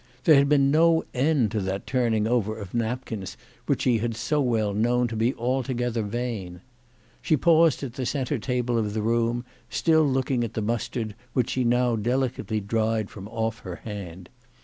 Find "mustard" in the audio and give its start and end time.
10.63-11.13